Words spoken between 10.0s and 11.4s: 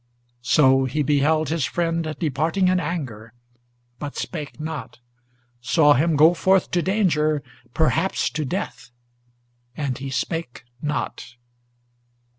spake not!